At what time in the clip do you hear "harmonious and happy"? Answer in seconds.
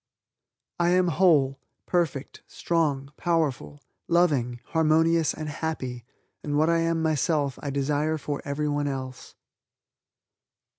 4.69-6.05